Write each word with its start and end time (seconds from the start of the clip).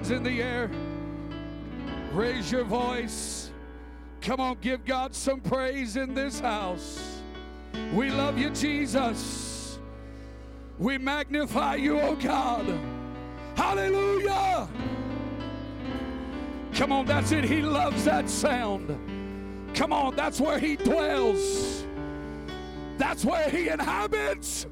hands 0.00 0.10
in 0.10 0.22
the 0.22 0.40
air. 0.40 0.70
Raise 2.12 2.50
your 2.50 2.64
voice. 2.64 3.50
Come 4.22 4.40
on, 4.40 4.56
give 4.62 4.84
God 4.86 5.14
some 5.14 5.40
praise 5.40 5.96
in 5.96 6.14
this 6.14 6.40
house. 6.40 7.20
We 7.92 8.08
love 8.08 8.38
you, 8.38 8.48
Jesus. 8.50 9.78
We 10.78 10.96
magnify 10.96 11.74
you, 11.74 12.00
oh 12.00 12.16
God. 12.16 12.66
Hallelujah. 13.54 14.68
Come 16.74 16.92
on, 16.92 17.04
that's 17.04 17.32
it. 17.32 17.44
He 17.44 17.60
loves 17.60 18.04
that 18.06 18.30
sound. 18.30 18.88
Come 19.74 19.92
on, 19.92 20.16
that's 20.16 20.40
where 20.40 20.58
He 20.58 20.76
dwells. 20.76 21.84
That's 22.96 23.22
where 23.22 23.50
He 23.50 23.68
inhabits. 23.68 24.66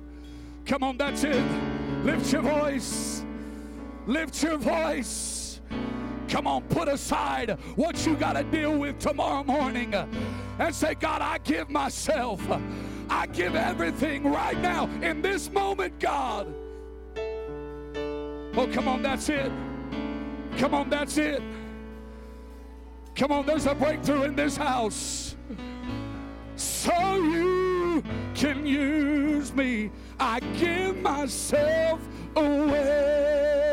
Come 0.65 0.83
on, 0.83 0.97
that's 0.97 1.23
it. 1.25 1.45
Lift 2.03 2.33
your 2.33 2.43
voice. 2.43 3.18
Lift 4.09 4.43
your 4.43 4.57
voice. 4.57 5.61
Come 6.29 6.47
on, 6.47 6.63
put 6.63 6.89
aside 6.89 7.59
what 7.77 8.07
you 8.07 8.17
got 8.17 8.37
to 8.37 8.43
deal 8.43 8.79
with 8.79 8.99
tomorrow 8.99 9.45
morning 9.45 9.95
and 10.59 10.75
say, 10.75 10.95
God, 10.95 11.21
I 11.21 11.37
give 11.45 11.69
myself. 11.69 12.41
I 13.11 13.27
give 13.27 13.55
everything 13.55 14.25
right 14.25 14.59
now 14.61 14.89
in 15.03 15.21
this 15.21 15.51
moment, 15.51 16.01
God. 16.01 16.47
Oh, 17.19 18.67
come 18.73 18.89
on, 18.89 19.03
that's 19.03 19.29
it. 19.29 19.53
Come 20.57 20.73
on, 20.73 20.89
that's 20.89 21.19
it. 21.19 21.43
Come 23.15 23.31
on, 23.31 23.45
there's 23.45 23.67
a 23.67 23.75
breakthrough 23.75 24.23
in 24.23 24.35
this 24.35 24.57
house. 24.57 25.37
So 26.57 27.17
you 27.17 28.03
can 28.35 28.67
use 28.67 29.53
me. 29.53 29.91
I 30.19 30.41
give 30.59 30.97
myself 30.97 32.01
away. 32.35 33.68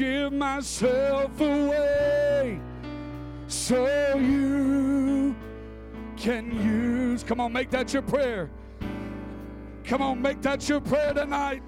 Give 0.00 0.32
myself 0.32 1.38
away 1.38 2.58
so 3.48 4.16
you 4.16 5.36
can 6.16 6.50
use. 6.50 7.22
Come 7.22 7.38
on, 7.38 7.52
make 7.52 7.68
that 7.68 7.92
your 7.92 8.00
prayer. 8.00 8.48
Come 9.84 10.00
on, 10.00 10.22
make 10.22 10.40
that 10.40 10.66
your 10.66 10.80
prayer 10.80 11.12
tonight. 11.12 11.62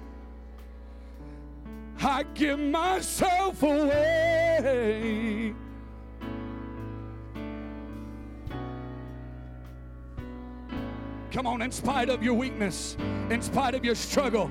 I 2.01 2.23
give 2.33 2.57
myself 2.57 3.61
away. 3.61 5.53
Come 11.31 11.45
on, 11.45 11.61
in 11.61 11.71
spite 11.71 12.09
of 12.09 12.23
your 12.23 12.33
weakness, 12.33 12.97
in 13.29 13.43
spite 13.43 13.75
of 13.75 13.85
your 13.85 13.95
struggle, 13.95 14.49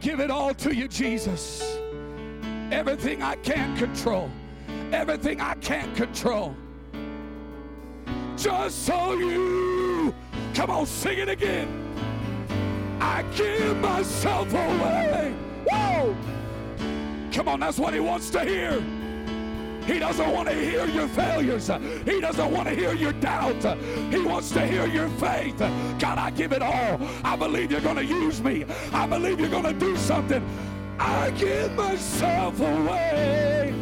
give 0.00 0.20
it 0.20 0.30
all 0.30 0.54
to 0.54 0.74
you, 0.74 0.88
Jesus. 0.88 1.78
Everything 2.70 3.22
I 3.22 3.36
can't 3.36 3.78
control, 3.78 4.30
everything 4.92 5.40
I 5.40 5.54
can't 5.54 5.94
control. 5.96 6.54
Just 8.36 8.84
so 8.84 9.14
you, 9.14 10.14
come 10.54 10.70
on, 10.70 10.86
sing 10.86 11.18
it 11.18 11.28
again. 11.28 11.68
I 13.00 13.22
give 13.36 13.76
myself 13.78 14.52
away. 14.52 15.34
Whoa! 15.70 16.16
Come 17.32 17.48
on, 17.48 17.60
that's 17.60 17.78
what 17.78 17.94
he 17.94 18.00
wants 18.00 18.30
to 18.30 18.44
hear. 18.44 18.82
He 19.88 19.98
doesn't 19.98 20.30
want 20.30 20.50
to 20.50 20.54
hear 20.54 20.86
your 20.86 21.08
failures. 21.08 21.70
He 22.04 22.20
doesn't 22.20 22.50
want 22.52 22.68
to 22.68 22.74
hear 22.74 22.92
your 22.92 23.14
doubt. 23.14 23.64
He 24.12 24.20
wants 24.20 24.50
to 24.50 24.66
hear 24.66 24.86
your 24.86 25.08
faith. 25.08 25.58
God, 25.58 26.18
I 26.18 26.30
give 26.30 26.52
it 26.52 26.60
all. 26.60 27.00
I 27.24 27.36
believe 27.36 27.72
you're 27.72 27.80
going 27.80 27.96
to 27.96 28.04
use 28.04 28.42
me. 28.42 28.66
I 28.92 29.06
believe 29.06 29.40
you're 29.40 29.48
going 29.48 29.64
to 29.64 29.72
do 29.72 29.96
something. 29.96 30.46
I 30.98 31.30
give 31.30 31.72
myself 31.72 32.60
away. 32.60 33.74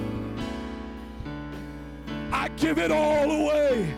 I 2.30 2.48
give 2.50 2.78
it 2.78 2.92
all 2.92 3.28
away. 3.28 3.92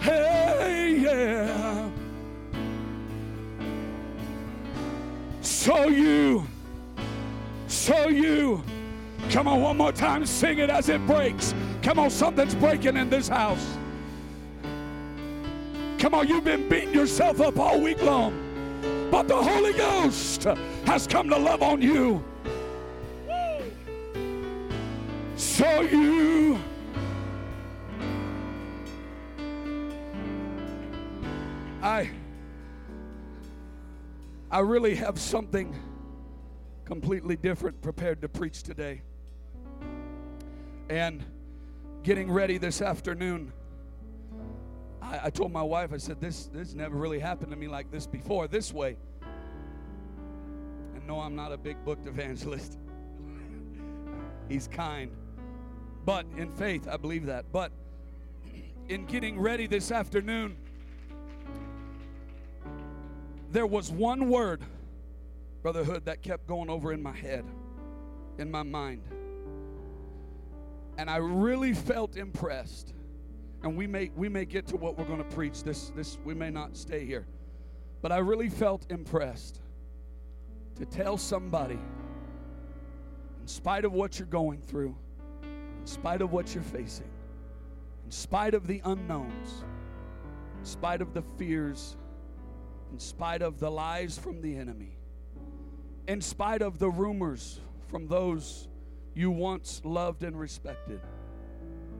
Hey, 0.00 0.98
yeah. 1.02 1.90
So 5.42 5.88
you, 5.88 6.46
so 7.68 8.08
you. 8.08 8.64
Come 9.30 9.46
on, 9.46 9.60
one 9.60 9.76
more 9.76 9.92
time, 9.92 10.26
sing 10.26 10.58
it 10.58 10.70
as 10.70 10.88
it 10.88 11.06
breaks. 11.06 11.54
Come 11.82 12.00
on, 12.00 12.10
something's 12.10 12.54
breaking 12.56 12.96
in 12.96 13.08
this 13.08 13.28
house. 13.28 13.78
Come 16.00 16.14
on, 16.14 16.26
you've 16.26 16.42
been 16.42 16.68
beating 16.68 16.92
yourself 16.92 17.40
up 17.40 17.56
all 17.56 17.80
week 17.80 18.02
long, 18.02 19.08
but 19.08 19.28
the 19.28 19.36
Holy 19.36 19.72
Ghost 19.72 20.42
has 20.84 21.06
come 21.06 21.28
to 21.28 21.36
love 21.38 21.62
on 21.62 21.80
you. 21.80 22.24
So 25.36 25.80
you. 25.82 26.58
I 31.82 32.10
I 34.50 34.58
really 34.58 34.96
have 34.96 35.20
something 35.20 35.74
completely 36.84 37.36
different 37.36 37.80
prepared 37.80 38.20
to 38.22 38.28
preach 38.28 38.64
today. 38.64 39.02
And 40.90 41.24
getting 42.02 42.28
ready 42.28 42.58
this 42.58 42.82
afternoon, 42.82 43.52
I, 45.00 45.20
I, 45.26 45.30
told 45.30 45.52
my 45.52 45.62
wife, 45.62 45.92
I 45.92 45.98
said, 45.98 46.20
this, 46.20 46.46
this 46.46 46.74
never 46.74 46.96
really 46.96 47.20
happened 47.20 47.52
to 47.52 47.56
me 47.56 47.68
like 47.68 47.92
this 47.92 48.08
before, 48.08 48.48
this 48.48 48.74
way. 48.74 48.96
And 50.96 51.06
no, 51.06 51.20
I'm 51.20 51.36
not 51.36 51.52
a 51.52 51.56
big 51.56 51.76
booked 51.84 52.08
evangelist. 52.08 52.76
He's 54.48 54.66
kind. 54.66 55.12
But 56.04 56.26
in 56.36 56.50
faith, 56.50 56.88
I 56.88 56.96
believe 56.96 57.26
that. 57.26 57.44
But 57.52 57.70
in 58.88 59.06
getting 59.06 59.38
ready 59.38 59.68
this 59.68 59.92
afternoon, 59.92 60.56
there 63.52 63.66
was 63.66 63.92
one 63.92 64.28
word, 64.28 64.64
Brother 65.62 65.84
Hood, 65.84 66.06
that 66.06 66.20
kept 66.20 66.48
going 66.48 66.68
over 66.68 66.92
in 66.92 67.00
my 67.00 67.14
head, 67.14 67.44
in 68.38 68.50
my 68.50 68.64
mind. 68.64 69.02
And 71.00 71.08
I 71.08 71.16
really 71.16 71.72
felt 71.72 72.18
impressed. 72.18 72.92
And 73.62 73.74
we 73.74 73.86
may 73.86 74.10
we 74.16 74.28
may 74.28 74.44
get 74.44 74.66
to 74.66 74.76
what 74.76 74.98
we're 74.98 75.06
going 75.06 75.24
to 75.24 75.34
preach. 75.34 75.62
This 75.62 75.90
this 75.96 76.18
we 76.26 76.34
may 76.34 76.50
not 76.50 76.76
stay 76.76 77.06
here. 77.06 77.26
But 78.02 78.12
I 78.12 78.18
really 78.18 78.50
felt 78.50 78.84
impressed 78.90 79.62
to 80.74 80.84
tell 80.84 81.16
somebody 81.16 81.78
in 83.40 83.48
spite 83.48 83.86
of 83.86 83.94
what 83.94 84.18
you're 84.18 84.28
going 84.28 84.60
through, 84.60 84.94
in 85.42 85.86
spite 85.86 86.20
of 86.20 86.32
what 86.32 86.54
you're 86.54 86.62
facing, 86.62 87.08
in 88.04 88.10
spite 88.10 88.52
of 88.52 88.66
the 88.66 88.82
unknowns, 88.84 89.64
in 90.58 90.66
spite 90.66 91.00
of 91.00 91.14
the 91.14 91.22
fears, 91.38 91.96
in 92.92 92.98
spite 92.98 93.40
of 93.40 93.58
the 93.58 93.70
lies 93.70 94.18
from 94.18 94.42
the 94.42 94.54
enemy, 94.54 94.98
in 96.08 96.20
spite 96.20 96.60
of 96.60 96.78
the 96.78 96.90
rumors 96.90 97.58
from 97.88 98.06
those 98.06 98.68
you 99.14 99.30
once 99.30 99.80
loved 99.84 100.22
and 100.24 100.38
respected, 100.38 101.00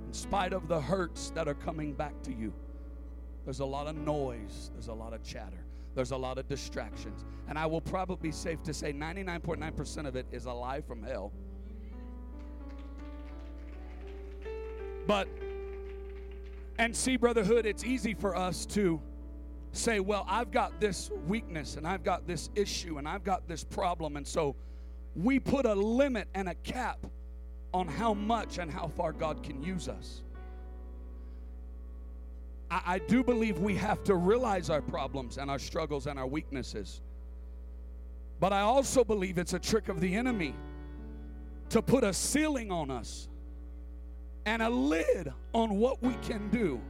in 0.07 0.13
spite 0.13 0.53
of 0.53 0.69
the 0.69 0.81
hurts 0.81 1.31
that 1.31 1.49
are 1.49 1.55
coming 1.55 1.93
back 1.93 2.21
to 2.23 2.33
you. 2.33 2.53
There's 3.45 3.61
a 3.61 3.65
lot 3.65 3.87
of 3.87 3.97
noise, 3.97 4.71
there's 4.73 4.89
a 4.89 4.93
lot 4.93 5.13
of 5.13 5.23
chatter, 5.23 5.65
there's 5.95 6.13
a 6.13 6.17
lot 6.17 6.39
of 6.39 6.49
distractions. 6.49 7.25
And 7.49 7.59
I 7.59 7.67
will 7.67 7.81
probably 7.81 8.29
be 8.29 8.33
safe 8.33 8.63
to 8.65 8.75
say 8.75 8.93
99.9% 8.93 10.07
of 10.07 10.17
it 10.17 10.27
is 10.31 10.45
a 10.45 10.53
lie 10.53 10.81
from 10.81 11.03
hell. 11.03 11.33
But, 15.07 15.29
and 16.79 16.95
see, 16.95 17.17
Brother 17.17 17.43
Hood, 17.43 17.67
it's 17.67 17.83
easy 17.83 18.15
for 18.15 18.37
us 18.37 18.67
to 18.67 19.01
say, 19.73 20.01
well, 20.01 20.25
I've 20.29 20.51
got 20.51 20.81
this 20.81 21.11
weakness 21.27 21.77
and 21.77 21.87
I've 21.87 22.05
got 22.05 22.27
this 22.27 22.51
issue 22.55 22.99
and 22.99 23.09
I've 23.09 23.25
got 23.25 23.49
this 23.49 23.65
problem. 23.65 24.17
And 24.17 24.27
so 24.27 24.57
we 25.17 25.39
put 25.39 25.67
a 25.67 25.75
limit 25.75 26.29
and 26.35 26.49
a 26.49 26.55
cap 26.55 27.07
on 27.73 27.87
how 27.87 28.15
much 28.15 28.59
and 28.59 28.71
how 28.71 28.89
far 28.89 29.13
God 29.13 29.43
can 29.43 29.63
use 29.63 29.89
us. 29.89 30.23
I, 32.71 32.83
I 32.87 32.99
do 32.99 33.23
believe 33.23 33.59
we 33.59 33.77
have 33.77 34.03
to 34.05 34.15
realize 34.15 34.71
our 34.71 34.83
problems 34.83 35.39
and 35.39 35.51
our 35.51 35.59
struggles 35.59 36.07
and 36.07 36.19
our 36.19 36.27
weaknesses. 36.27 37.01
But 38.39 38.53
I 38.53 38.61
also 38.61 39.05
believe 39.05 39.39
it's 39.39 39.53
a 39.53 39.59
trick 39.59 39.89
of 39.89 40.01
the 40.01 40.15
enemy 40.15 40.55
to 41.69 41.83
put 41.83 42.05
a 42.05 42.13
ceiling 42.13 42.71
on 42.71 42.91
us 42.91 43.29
and 44.47 44.63
a 44.63 44.71
lid 44.71 45.33
on 45.53 45.79
what 45.79 46.03
we 46.03 46.15
can 46.23 46.49
do. 46.49 46.81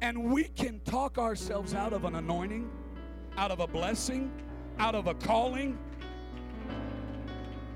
And 0.00 0.32
we 0.32 0.44
can 0.44 0.80
talk 0.80 1.18
ourselves 1.18 1.74
out 1.74 1.92
of 1.92 2.04
an 2.04 2.14
anointing, 2.14 2.70
out 3.36 3.50
of 3.50 3.60
a 3.60 3.66
blessing, 3.66 4.32
out 4.78 4.94
of 4.94 5.08
a 5.08 5.14
calling, 5.14 5.76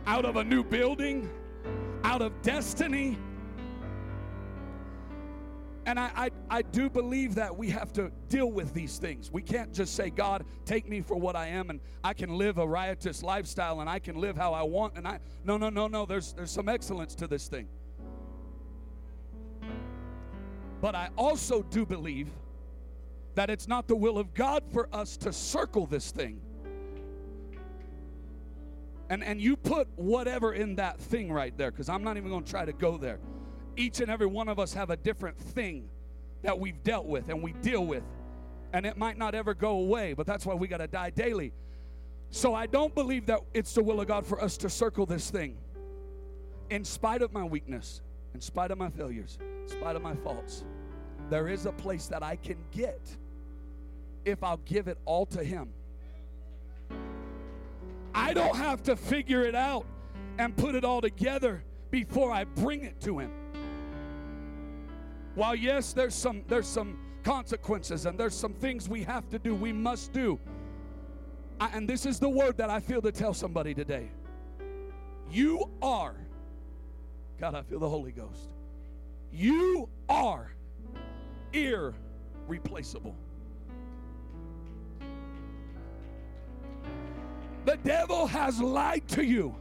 out 0.07 0.25
of 0.25 0.37
a 0.37 0.45
new 0.45 0.65
building, 0.65 1.31
out 2.05 2.23
of 2.23 2.41
destiny. 2.43 3.19
And 5.85 5.99
I, 5.99 6.11
I, 6.15 6.31
I 6.49 6.63
do 6.63 6.89
believe 6.89 7.35
that 7.35 7.57
we 7.57 7.69
have 7.71 7.93
to 7.95 8.13
deal 8.29 8.53
with 8.53 8.73
these 8.73 8.99
things. 8.99 9.33
We 9.33 9.43
can't 9.43 9.73
just 9.73 9.97
say, 9.97 10.11
God, 10.11 10.45
take 10.65 10.89
me 10.89 11.01
for 11.01 11.17
what 11.17 11.35
I 11.35 11.49
am 11.49 11.71
and 11.71 11.81
I 12.05 12.15
can 12.15 12.37
live 12.37 12.59
a 12.59 12.67
riotous 12.67 13.23
lifestyle 13.23 13.81
and 13.81 13.91
I 13.91 13.99
can 13.99 14.17
live 14.17 14.37
how 14.37 14.53
I 14.53 14.63
want. 14.63 14.97
And 14.97 15.09
I 15.09 15.19
no 15.45 15.57
no 15.57 15.71
no 15.71 15.89
no 15.89 16.07
there's 16.07 16.33
there's 16.35 16.53
some 16.53 16.69
excellence 16.69 17.17
to 17.17 17.27
this 17.27 17.49
thing. 17.49 17.69
But 20.81 20.95
I 20.95 21.11
also 21.17 21.63
do 21.63 21.85
believe 21.85 22.29
that 23.35 23.51
it's 23.51 23.67
not 23.67 23.89
the 23.89 23.97
will 23.97 24.19
of 24.19 24.35
God 24.35 24.65
for 24.73 24.89
us 24.93 25.17
to 25.19 25.33
circle 25.33 25.87
this 25.87 26.11
thing. 26.11 26.41
And, 29.09 29.23
and 29.23 29.41
you 29.41 29.57
put 29.57 29.89
whatever 29.97 30.55
in 30.55 30.77
that 30.77 30.99
thing 30.99 31.33
right 31.33 31.57
there, 31.57 31.71
because 31.71 31.89
I'm 31.89 32.03
not 32.03 32.17
even 32.17 32.31
going 32.31 32.45
to 32.45 32.51
try 32.51 32.65
to 32.65 32.73
go 32.73 32.97
there. 32.97 33.19
Each 33.77 34.01
and 34.01 34.11
every 34.11 34.27
one 34.27 34.49
of 34.49 34.59
us 34.59 34.73
have 34.75 34.91
a 34.91 34.97
different 34.97 35.39
thing 35.39 35.89
that 36.43 36.59
we've 36.59 36.83
dealt 36.83 37.07
with 37.07 37.29
and 37.29 37.43
we 37.43 37.53
deal 37.53 37.85
with. 37.85 38.05
And 38.73 38.87
it 38.87 38.97
might 38.97 39.19
not 39.19 39.35
ever 39.35 39.55
go 39.55 39.73
away, 39.73 40.15
but 40.15 40.27
that's 40.27 40.47
why 40.47 40.55
we 40.55 40.67
got 40.67 40.79
to 40.79 40.87
die 40.87 41.11
daily. 41.11 41.53
So 42.31 42.55
I 42.55 42.67
don't 42.67 42.95
believe 42.95 43.27
that 43.27 43.41
it's 43.53 43.75
the 43.75 43.83
will 43.83 44.01
of 44.01 44.09
God 44.09 44.27
for 44.27 44.43
us 44.43 44.57
to 44.59 44.71
circle 44.71 45.05
this 45.05 45.31
thing. 45.31 45.59
In 46.71 46.85
spite 46.85 47.21
of 47.21 47.33
my 47.33 47.45
weakness, 47.45 48.01
in 48.35 48.41
spite 48.41 48.71
of 48.71 48.79
my 48.79 48.89
failures, 48.89 49.39
in 49.41 49.69
spite 49.69 49.95
of 49.95 50.01
my 50.01 50.15
faults, 50.17 50.65
there 51.29 51.49
is 51.49 51.67
a 51.67 51.73
place 51.73 52.07
that 52.07 52.23
I 52.23 52.37
can 52.37 52.57
get 52.71 53.01
if 54.25 54.43
I'll 54.43 54.61
give 54.65 54.89
it 54.89 54.97
all 55.05 55.27
to 55.27 55.45
Him. 55.45 55.69
I 58.23 58.35
don't 58.35 58.57
have 58.57 58.83
to 58.85 58.97
figure 58.97 59.45
it 59.45 59.55
out 59.55 59.85
and 60.39 60.57
put 60.57 60.75
it 60.75 60.85
all 60.85 61.01
together 61.01 61.65
before 61.91 62.33
I 62.33 62.45
bring 62.45 62.85
it 62.85 63.01
to 63.03 63.19
him. 63.19 63.31
While 65.35 65.55
yes, 65.55 65.93
there's 65.93 66.15
some 66.15 66.45
there's 66.47 66.67
some 66.67 66.99
consequences 67.23 68.07
and 68.07 68.19
there's 68.19 68.35
some 68.35 68.53
things 68.55 68.89
we 68.89 69.03
have 69.03 69.29
to 69.31 69.39
do, 69.39 69.55
we 69.55 69.73
must 69.73 70.13
do. 70.13 70.39
I, 71.61 71.69
and 71.69 71.89
this 71.89 72.07
is 72.07 72.19
the 72.19 72.29
word 72.29 72.57
that 72.59 72.71
I 72.71 72.81
feel 72.81 73.03
to 73.03 73.13
tell 73.13 73.35
somebody 73.35 73.75
today. 73.75 74.09
You 75.31 75.71
are 75.81 76.17
God, 77.43 77.57
I 77.57 77.63
feel 77.63 77.81
the 77.81 77.89
Holy 77.89 78.13
Ghost. 78.13 78.51
You 79.33 79.89
are 80.09 80.53
irreplaceable. 81.53 83.17
The 87.65 87.77
devil 87.85 88.27
has 88.27 88.61
lied 88.61 89.07
to 89.09 89.25
you 89.25 89.55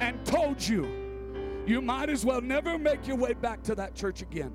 and 0.00 0.24
told 0.26 0.66
you 0.66 0.86
you 1.66 1.80
might 1.80 2.10
as 2.10 2.24
well 2.24 2.40
never 2.40 2.78
make 2.78 3.06
your 3.06 3.16
way 3.16 3.32
back 3.32 3.62
to 3.64 3.74
that 3.76 3.94
church 3.94 4.22
again. 4.22 4.52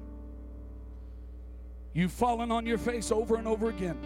You've 1.93 2.11
fallen 2.11 2.51
on 2.51 2.65
your 2.65 2.77
face 2.77 3.11
over 3.11 3.35
and 3.35 3.47
over 3.47 3.69
again. 3.69 3.97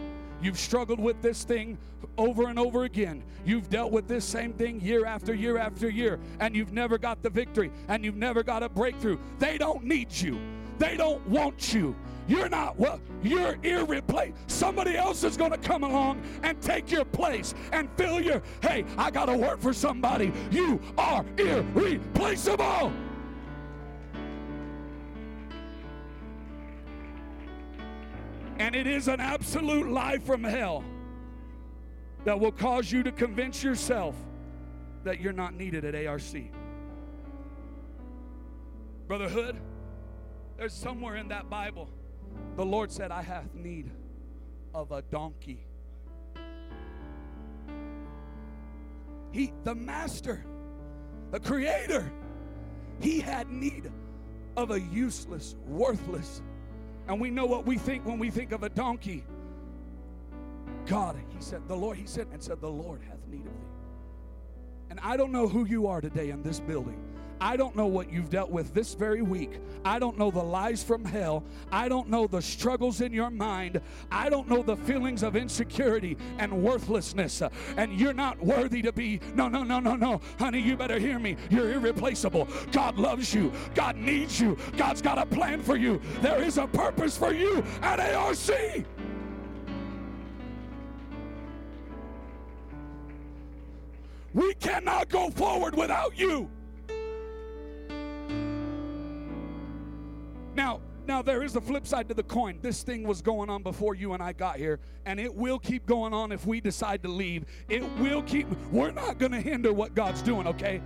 You've 0.42 0.58
struggled 0.58 1.00
with 1.00 1.22
this 1.22 1.44
thing 1.44 1.78
over 2.18 2.48
and 2.48 2.58
over 2.58 2.84
again. 2.84 3.24
You've 3.46 3.70
dealt 3.70 3.92
with 3.92 4.08
this 4.08 4.26
same 4.26 4.54
thing 4.54 4.80
year 4.82 5.06
after 5.06 5.34
year 5.34 5.58
after 5.58 5.90
year, 5.90 6.20
and 6.40 6.56
you've 6.56 6.74
never 6.74 6.98
got 6.98 7.22
the 7.22 7.30
victory 7.30 7.72
and 7.88 8.04
you've 8.04 8.16
never 8.16 8.44
got 8.44 8.64
a 8.64 8.70
breakthrough. 8.70 9.20
They 9.40 9.58
don't 9.58 9.84
need 9.84 10.12
you, 10.12 10.40
they 10.84 10.98
don't 10.98 11.26
want 11.28 11.74
you. 11.74 11.96
You're 12.28 12.50
not 12.50 12.78
well, 12.78 13.00
you're 13.22 13.58
irreplaceable. 13.64 14.38
Somebody 14.48 14.98
else 14.98 15.24
is 15.24 15.38
going 15.38 15.52
to 15.52 15.58
come 15.58 15.84
along 15.84 16.22
and 16.44 16.62
take 16.62 16.92
your 16.92 17.06
place 17.06 17.54
and 17.72 17.90
fill 17.96 18.20
your. 18.20 18.42
Hey, 18.62 18.84
I 18.98 19.10
got 19.10 19.26
to 19.28 19.38
work 19.38 19.62
for 19.62 19.74
somebody. 19.74 20.34
You 20.52 20.82
are 20.98 21.26
irreplaceable. 21.38 22.92
And 28.60 28.76
it 28.76 28.88
is 28.88 29.08
an 29.08 29.20
absolute 29.20 29.90
lie 29.90 30.18
from 30.18 30.44
hell 30.44 30.84
that 32.26 32.40
will 32.40 32.52
cause 32.52 32.92
you 32.92 33.04
to 33.04 33.12
convince 33.12 33.64
yourself 33.64 34.16
that 35.04 35.20
you're 35.20 35.34
not 35.34 35.54
needed 35.54 35.84
at 35.84 35.96
ARC. 36.08 36.22
Brother 39.08 39.28
Hood, 39.28 39.60
there's 40.58 40.74
somewhere 40.74 41.16
in 41.16 41.30
that 41.30 41.50
Bible 41.50 41.90
the 42.56 42.66
Lord 42.66 42.92
said, 42.92 43.12
I 43.12 43.22
have 43.22 43.54
need 43.56 43.90
of 44.74 44.92
a 44.92 45.02
donkey. 45.02 45.66
He, 49.32 49.52
the 49.64 49.74
master, 49.74 50.46
the 51.32 51.40
creator, 51.40 52.12
he 53.00 53.20
had 53.20 53.50
need 53.50 53.92
of 54.56 54.70
a 54.70 54.80
useless, 54.80 55.56
worthless. 55.66 56.44
And 57.08 57.20
we 57.20 57.32
know 57.32 57.46
what 57.46 57.66
we 57.66 57.78
think 57.78 58.06
when 58.06 58.20
we 58.20 58.30
think 58.30 58.52
of 58.52 58.62
a 58.62 58.70
donkey. 58.70 59.24
God, 60.86 61.16
he 61.36 61.42
said, 61.42 61.68
the 61.68 61.76
Lord, 61.76 61.98
he 61.98 62.06
said, 62.06 62.28
and 62.32 62.42
said, 62.42 62.62
the 62.62 62.70
Lord 62.70 63.02
hath 63.02 63.26
need 63.28 63.40
of 63.40 63.46
thee. 63.46 63.68
And 64.92 65.00
I 65.02 65.18
don't 65.18 65.32
know 65.32 65.48
who 65.48 65.66
you 65.66 65.88
are 65.88 66.02
today 66.02 66.30
in 66.30 66.44
this 66.44 66.60
building. 66.60 67.02
I 67.44 67.58
don't 67.58 67.76
know 67.76 67.88
what 67.88 68.10
you've 68.10 68.30
dealt 68.30 68.52
with 68.52 68.74
this 68.74 68.94
very 68.94 69.22
week. 69.22 69.60
I 69.84 70.00
don't 70.00 70.18
know 70.18 70.32
the 70.32 70.42
lies 70.42 70.82
from 70.82 71.04
hell. 71.04 71.44
I 71.74 71.90
don't 71.90 72.08
know 72.08 72.26
the 72.26 72.42
struggles 72.42 73.02
in 73.02 73.12
your 73.12 73.30
mind. 73.30 73.82
I 74.10 74.30
don't 74.30 74.48
know 74.48 74.64
the 74.64 74.78
feelings 74.78 75.24
of 75.24 75.36
insecurity 75.36 76.16
and 76.38 76.64
worthlessness. 76.64 77.44
And 77.76 78.00
you're 78.00 78.14
not 78.14 78.42
worthy 78.42 78.82
to 78.84 78.94
be. 78.94 79.20
No, 79.36 79.50
no, 79.50 79.62
no, 79.62 79.82
no, 79.82 79.98
no. 79.98 80.22
Honey, 80.40 80.62
you 80.62 80.78
better 80.78 80.98
hear 80.98 81.20
me. 81.20 81.36
You're 81.50 81.74
irreplaceable. 81.74 82.48
God 82.72 82.98
loves 82.98 83.34
you. 83.34 83.52
God 83.76 83.98
needs 83.98 84.40
you. 84.40 84.58
God's 84.78 85.02
got 85.02 85.18
a 85.18 85.26
plan 85.26 85.62
for 85.62 85.76
you. 85.76 86.00
There 86.22 86.42
is 86.42 86.58
a 86.58 86.68
purpose 86.68 87.18
for 87.18 87.34
you 87.34 87.62
at 87.82 88.00
ARC. 88.00 88.86
We 94.34 94.54
cannot 94.54 95.10
go 95.10 95.30
forward 95.30 95.76
without 95.76 96.18
you. 96.18 96.50
Now, 100.56 100.82
now 101.08 101.22
there 101.22 101.44
is 101.44 101.56
a 101.56 101.62
flip 101.62 101.86
side 101.86 102.08
to 102.10 102.14
the 102.14 102.24
coin. 102.24 102.60
This 102.62 102.84
thing 102.84 103.04
was 103.04 103.22
going 103.22 103.50
on 103.50 103.64
before 103.64 103.96
you 103.96 104.14
and 104.14 104.24
I 104.24 104.34
got 104.34 104.58
here, 104.58 104.80
and 105.06 105.20
it 105.20 105.34
will 105.34 105.60
keep 105.60 105.86
going 105.86 106.14
on 106.14 106.32
if 106.32 106.46
we 106.46 106.62
decide 106.62 107.04
to 107.04 107.10
leave. 107.10 107.46
It 107.68 107.84
will 107.98 108.24
keep. 108.24 108.48
We're 108.72 108.92
not 108.92 109.18
going 109.18 109.32
to 109.34 109.42
hinder 109.42 109.74
what 109.74 109.96
God's 109.96 110.22
doing, 110.22 110.48
okay? 110.48 110.82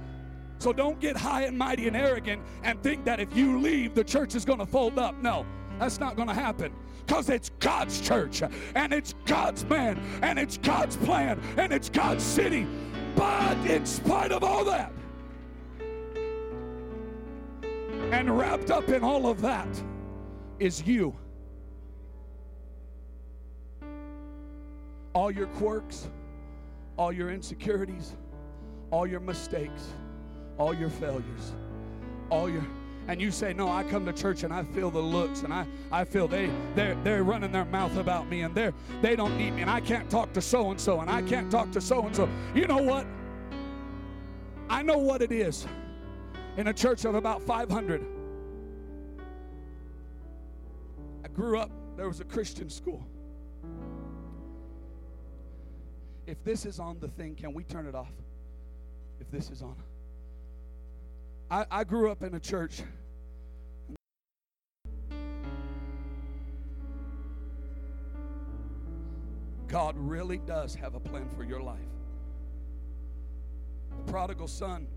So 0.60 0.74
don't 0.74 1.00
get 1.00 1.16
high 1.16 1.44
and 1.44 1.56
mighty 1.56 1.88
and 1.88 1.96
arrogant 1.96 2.42
and 2.64 2.82
think 2.82 3.06
that 3.06 3.20
if 3.20 3.36
you 3.36 3.60
leave, 3.60 3.94
the 3.94 4.04
church 4.04 4.34
is 4.34 4.44
going 4.44 4.60
to 4.60 4.66
fold 4.66 4.98
up. 4.98 5.16
No, 5.22 5.46
that's 5.80 6.00
not 6.00 6.16
going 6.16 6.28
to 6.28 6.34
happen. 6.34 6.74
Because 7.06 7.30
it's 7.30 7.52
God's 7.60 8.02
church, 8.02 8.42
and 8.76 8.92
it's 8.92 9.14
God's 9.26 9.64
man, 9.66 10.02
and 10.22 10.38
it's 10.38 10.58
God's 10.58 10.98
plan, 10.98 11.40
and 11.58 11.72
it's 11.72 11.90
God's 11.90 12.24
city. 12.24 12.68
But 13.16 13.58
in 13.66 13.86
spite 13.86 14.32
of 14.32 14.44
all 14.44 14.66
that, 14.66 14.92
And 18.12 18.38
wrapped 18.38 18.72
up 18.72 18.90
in 18.90 19.04
all 19.04 19.28
of 19.28 19.42
that 19.42 19.68
is 20.60 20.86
you. 20.88 21.16
All 25.14 25.32
your 25.32 25.48
quirks, 25.48 26.10
all 26.96 27.12
your 27.12 27.32
insecurities, 27.32 28.16
all 28.92 29.06
your 29.06 29.20
mistakes, 29.20 29.90
all 30.58 30.74
your 30.74 30.90
failures, 30.90 31.54
all 32.30 32.50
your 32.50 32.66
and 33.08 33.22
you 33.22 33.32
say, 33.32 33.54
No, 33.54 33.70
I 33.70 33.84
come 33.84 34.06
to 34.06 34.14
church 34.14 34.44
and 34.44 34.54
I 34.54 34.64
feel 34.64 34.92
the 34.92 35.00
looks 35.00 35.44
and 35.44 35.54
I, 35.54 35.66
I 35.92 36.04
feel 36.04 36.28
they 36.28 36.50
they're 36.76 36.96
they're 37.04 37.24
running 37.24 37.52
their 37.52 37.66
mouth 37.66 37.98
about 37.98 38.28
me 38.30 38.42
and 38.42 38.54
they're 38.54 38.74
they 39.02 39.16
don't 39.16 39.38
need 39.38 39.52
me 39.52 39.62
and 39.62 39.70
I 39.70 39.80
can't 39.80 40.10
talk 40.10 40.34
to 40.34 40.42
so 40.42 40.72
and 40.72 40.80
so 40.80 41.00
and 41.00 41.10
I 41.10 41.22
can't 41.22 41.50
talk 41.50 41.72
to 41.72 41.82
so 41.82 42.06
and 42.06 42.16
so. 42.16 42.30
You 42.54 42.68
know 42.68 42.82
what? 42.82 43.06
I 44.70 44.82
know 44.82 44.98
what 44.98 45.22
it 45.22 45.32
is 45.32 45.66
in 46.58 46.68
a 46.68 46.74
church 46.74 47.06
of 47.06 47.16
about 47.16 47.42
500. 47.44 48.04
I 51.24 51.28
grew 51.30 51.60
up, 51.60 51.72
there 51.96 52.08
was 52.08 52.20
a 52.20 52.26
Christian 52.26 52.70
school. 52.70 53.06
If 56.26 56.44
this 56.44 56.66
is 56.66 56.80
on 56.80 57.00
the 57.00 57.08
thing, 57.08 57.36
can 57.36 57.54
we 57.54 57.64
turn 57.64 57.86
it 57.86 57.96
off? 57.96 58.12
If 59.22 59.30
this 59.32 59.50
is 59.52 59.62
on. 59.62 59.76
I, 61.50 61.66
I 61.72 61.84
grew 61.84 62.12
up 62.12 62.24
in 62.24 62.34
a 62.34 62.40
church. 62.40 62.82
God 69.68 69.96
really 69.98 70.40
does 70.40 70.74
have 70.76 70.96
a 70.96 71.00
plan 71.00 71.30
for 71.30 71.44
your 71.44 71.62
life. 71.62 71.80
The 74.06 74.12
prodigal 74.12 74.48
son 74.48 74.88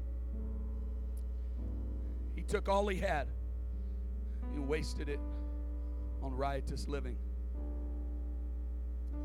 took 2.50 2.68
all 2.68 2.88
he 2.88 2.98
had 2.98 3.28
and 4.54 4.66
wasted 4.66 5.08
it 5.08 5.20
on 6.20 6.34
riotous 6.34 6.88
living. 6.88 7.16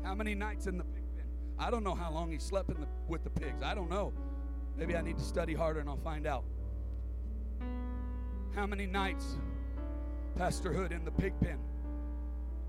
How 0.04 0.14
many 0.14 0.34
nights 0.36 0.68
in 0.68 0.78
the 0.78 0.84
pig 0.84 1.02
pen? 1.16 1.26
I 1.58 1.70
don't 1.70 1.82
know 1.82 1.94
how 1.94 2.12
long 2.12 2.30
he 2.30 2.38
slept 2.38 2.70
in 2.70 2.80
the, 2.80 2.86
with 3.08 3.24
the 3.24 3.30
pigs. 3.30 3.62
I 3.64 3.74
don't 3.74 3.90
know. 3.90 4.12
Maybe 4.76 4.96
I 4.96 5.02
need 5.02 5.18
to 5.18 5.24
study 5.24 5.54
harder 5.54 5.80
and 5.80 5.88
I'll 5.88 5.96
find 5.96 6.26
out. 6.26 6.44
How 8.54 8.64
many 8.64 8.86
nights 8.86 9.36
Pastor 10.36 10.72
Hood 10.72 10.92
in 10.92 11.04
the 11.04 11.10
pig 11.10 11.34
pen 11.40 11.58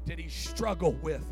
did 0.06 0.18
he 0.18 0.28
struggle 0.28 0.94
with? 1.04 1.24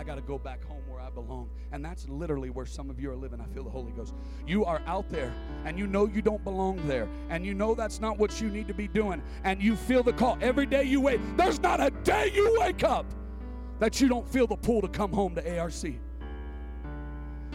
I 0.00 0.02
got 0.02 0.14
to 0.14 0.22
go 0.22 0.38
back 0.38 0.64
home 0.64 0.80
where 0.88 0.98
I 0.98 1.10
belong. 1.10 1.50
And 1.72 1.84
that's 1.84 2.08
literally 2.08 2.48
where 2.48 2.64
some 2.64 2.88
of 2.88 2.98
you 2.98 3.10
are 3.10 3.16
living. 3.16 3.38
I 3.38 3.44
feel 3.52 3.62
the 3.62 3.68
Holy 3.68 3.92
Ghost. 3.92 4.14
You 4.46 4.64
are 4.64 4.80
out 4.86 5.10
there 5.10 5.30
and 5.66 5.78
you 5.78 5.86
know 5.86 6.06
you 6.06 6.22
don't 6.22 6.42
belong 6.42 6.80
there. 6.88 7.06
And 7.28 7.44
you 7.44 7.52
know 7.52 7.74
that's 7.74 8.00
not 8.00 8.16
what 8.16 8.40
you 8.40 8.48
need 8.48 8.66
to 8.68 8.72
be 8.72 8.88
doing. 8.88 9.22
And 9.44 9.62
you 9.62 9.76
feel 9.76 10.02
the 10.02 10.14
call. 10.14 10.38
Every 10.40 10.64
day 10.64 10.84
you 10.84 11.02
wait, 11.02 11.20
there's 11.36 11.60
not 11.60 11.82
a 11.82 11.90
day 12.02 12.32
you 12.34 12.56
wake 12.58 12.82
up 12.82 13.04
that 13.78 14.00
you 14.00 14.08
don't 14.08 14.26
feel 14.26 14.46
the 14.46 14.56
pull 14.56 14.80
to 14.80 14.88
come 14.88 15.12
home 15.12 15.34
to 15.34 15.58
ARC. 15.58 15.74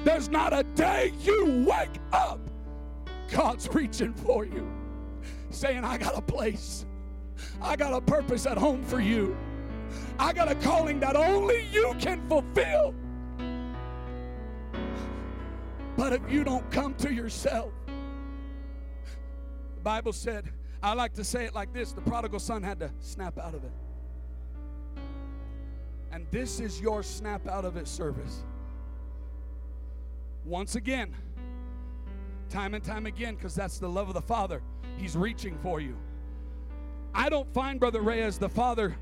There's 0.03 0.29
not 0.29 0.53
a 0.53 0.61
day 0.75 1.13
you 1.21 1.65
wake 1.67 1.99
up, 2.11 2.39
God's 3.31 3.67
reaching 3.73 4.13
for 4.13 4.45
you, 4.45 4.71
saying, 5.49 5.83
I 5.83 5.97
got 5.97 6.15
a 6.15 6.21
place. 6.21 6.85
I 7.59 7.75
got 7.75 7.91
a 7.91 8.01
purpose 8.01 8.45
at 8.45 8.59
home 8.59 8.83
for 8.83 8.99
you. 8.99 9.35
I 10.17 10.33
got 10.33 10.49
a 10.49 10.55
calling 10.55 10.99
that 11.01 11.15
only 11.15 11.65
you 11.71 11.95
can 11.99 12.27
fulfill. 12.27 12.93
But 15.97 16.13
if 16.13 16.21
you 16.29 16.43
don't 16.43 16.69
come 16.71 16.93
to 16.95 17.13
yourself, 17.13 17.71
the 19.75 19.81
Bible 19.81 20.13
said, 20.13 20.51
I 20.83 20.93
like 20.93 21.13
to 21.13 21.23
say 21.23 21.45
it 21.45 21.55
like 21.55 21.73
this 21.73 21.93
the 21.93 22.01
prodigal 22.01 22.39
son 22.39 22.61
had 22.63 22.79
to 22.79 22.91
snap 22.99 23.37
out 23.37 23.55
of 23.55 23.63
it. 23.63 23.71
And 26.11 26.25
this 26.31 26.59
is 26.59 26.79
your 26.79 27.03
snap 27.03 27.47
out 27.47 27.65
of 27.65 27.75
it 27.77 27.87
service. 27.87 28.43
Once 30.45 30.75
again, 30.75 31.13
time 32.49 32.73
and 32.73 32.83
time 32.83 33.05
again, 33.05 33.35
because 33.35 33.55
that's 33.55 33.79
the 33.79 33.89
love 33.89 34.07
of 34.07 34.13
the 34.13 34.21
Father. 34.21 34.61
He's 34.97 35.15
reaching 35.15 35.57
for 35.57 35.81
you. 35.81 35.97
I 37.13 37.29
don't 37.29 37.51
find 37.53 37.79
Brother 37.79 38.01
Reyes 38.01 38.37
the 38.37 38.49
Father 38.49 38.95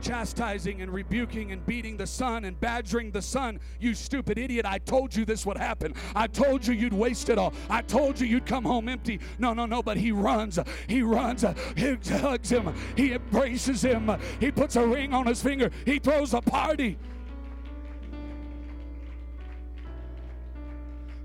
chastising 0.00 0.82
and 0.82 0.92
rebuking 0.92 1.52
and 1.52 1.64
beating 1.66 1.96
the 1.96 2.06
son 2.06 2.44
and 2.44 2.58
badgering 2.60 3.10
the 3.10 3.22
son. 3.22 3.60
You 3.78 3.94
stupid 3.94 4.38
idiot, 4.38 4.66
I 4.66 4.78
told 4.78 5.14
you 5.14 5.24
this 5.24 5.46
would 5.46 5.56
happen. 5.56 5.94
I 6.14 6.26
told 6.26 6.66
you 6.66 6.74
you'd 6.74 6.92
waste 6.92 7.28
it 7.28 7.38
all. 7.38 7.52
I 7.68 7.82
told 7.82 8.20
you 8.20 8.26
you'd 8.26 8.46
come 8.46 8.64
home 8.64 8.88
empty. 8.88 9.20
No, 9.38 9.52
no, 9.52 9.66
no, 9.66 9.82
but 9.82 9.96
he 9.96 10.12
runs. 10.12 10.58
He 10.88 11.02
runs. 11.02 11.44
He 11.76 11.96
hugs 12.18 12.50
him. 12.50 12.74
He 12.96 13.12
embraces 13.12 13.82
him. 13.82 14.10
He 14.38 14.50
puts 14.50 14.76
a 14.76 14.86
ring 14.86 15.12
on 15.12 15.26
his 15.26 15.42
finger. 15.42 15.70
He 15.84 15.98
throws 15.98 16.34
a 16.34 16.40
party. 16.40 16.98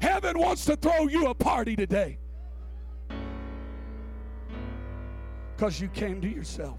Heaven 0.01 0.37
wants 0.37 0.65
to 0.65 0.75
throw 0.75 1.07
you 1.07 1.27
a 1.27 1.33
party 1.33 1.75
today. 1.75 2.19
Because 5.55 5.79
you 5.79 5.87
came 5.87 6.21
to 6.21 6.27
yourself. 6.27 6.77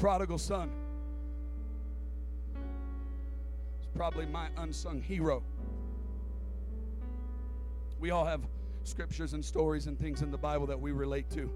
Prodigal 0.00 0.38
son 0.38 0.70
is 3.78 3.86
probably 3.94 4.24
my 4.24 4.48
unsung 4.56 5.02
hero. 5.02 5.42
We 7.98 8.10
all 8.10 8.24
have 8.24 8.40
scriptures 8.84 9.34
and 9.34 9.44
stories 9.44 9.88
and 9.88 10.00
things 10.00 10.22
in 10.22 10.30
the 10.30 10.38
Bible 10.38 10.66
that 10.68 10.80
we 10.80 10.92
relate 10.92 11.28
to. 11.32 11.50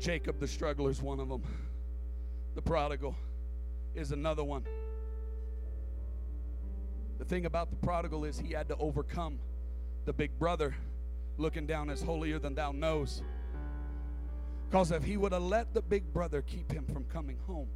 Jacob 0.00 0.40
the 0.40 0.48
struggler 0.48 0.88
is 0.88 1.02
one 1.02 1.20
of 1.20 1.28
them. 1.28 1.42
The 2.54 2.62
prodigal 2.62 3.14
is 3.94 4.10
another 4.10 4.42
one. 4.42 4.64
The 7.18 7.26
thing 7.26 7.44
about 7.44 7.68
the 7.68 7.76
prodigal 7.76 8.24
is 8.24 8.38
he 8.38 8.54
had 8.54 8.68
to 8.68 8.76
overcome 8.78 9.38
the 10.06 10.14
big 10.14 10.38
brother 10.38 10.74
looking 11.36 11.66
down 11.66 11.90
as 11.90 12.00
holier 12.00 12.38
than 12.38 12.54
thou 12.54 12.72
knows. 12.72 13.22
Because 14.68 14.90
if 14.90 15.04
he 15.04 15.16
would 15.16 15.32
have 15.32 15.42
let 15.42 15.72
the 15.74 15.82
big 15.82 16.12
brother 16.12 16.42
keep 16.42 16.70
him 16.72 16.84
from 16.92 17.04
coming 17.04 17.38
home, 17.46 17.68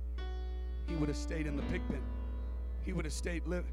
he 0.87 0.95
would 0.97 1.09
have 1.09 1.18
stayed 1.18 1.47
in 1.47 1.57
the 1.57 1.62
pig 1.64 1.83
pen. 1.88 2.02
He 2.83 2.92
would 2.92 3.04
have 3.04 3.14
stayed 3.14 3.47
live. 3.47 3.66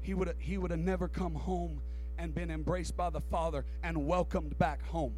He 0.00 0.14
would 0.14 0.28
have, 0.28 0.36
he 0.38 0.56
would 0.56 0.70
have 0.70 0.80
never 0.80 1.08
come 1.08 1.34
home 1.34 1.80
and 2.18 2.34
been 2.34 2.50
embraced 2.50 2.96
by 2.96 3.10
the 3.10 3.20
Father 3.20 3.64
and 3.82 4.06
welcomed 4.06 4.56
back 4.58 4.82
home. 4.86 5.14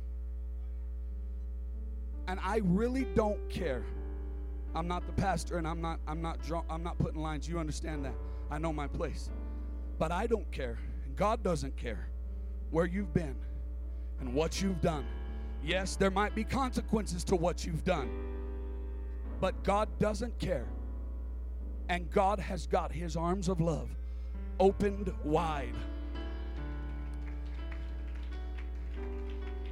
And 2.27 2.41
I 2.43 2.61
really 2.65 3.05
don't 3.15 3.49
care 3.49 3.85
I'm 4.75 4.87
not 4.87 5.07
the 5.07 5.13
pastor 5.13 5.59
and 5.59 5.67
I'm 5.67 5.81
not 5.81 5.99
I'm 6.07 6.23
not 6.23 6.41
drunk, 6.47 6.67
I'm 6.71 6.83
not 6.83 6.99
putting 6.99 7.21
lines. 7.21 7.49
You 7.49 7.59
understand 7.59 8.05
that. 8.05 8.15
I 8.51 8.59
know 8.59 8.73
my 8.73 8.87
place. 8.87 9.31
But 9.99 10.13
I 10.13 10.27
don't 10.27 10.51
care. 10.53 10.79
God 11.17 11.43
doesn't 11.43 11.77
care 11.77 12.09
where 12.71 12.87
you've 12.87 13.13
been 13.13 13.35
and 14.21 14.33
what 14.33 14.63
you've 14.63 14.81
done. 14.81 15.05
Yes, 15.65 15.97
there 15.97 16.11
might 16.11 16.35
be 16.35 16.45
consequences 16.45 17.25
to 17.25 17.37
what 17.37 17.65
you've 17.65 17.85
done. 17.85 18.11
But 19.41 19.63
God 19.65 19.89
doesn't 19.99 20.39
care. 20.39 20.67
And 21.89 22.11
God 22.11 22.39
has 22.39 22.67
got 22.67 22.93
his 22.93 23.17
arms 23.17 23.49
of 23.49 23.61
love 23.61 23.89
opened 24.61 25.13
wide. 25.25 25.75